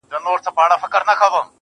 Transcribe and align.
د 0.09 0.13
يار 0.13 0.19
غمو 0.23 0.33
په 0.57 0.63
مخه 0.71 0.87
کړی 0.93 1.05
دا 1.07 1.13
دی 1.13 1.17
کال 1.19 1.31
وهي, 1.33 1.47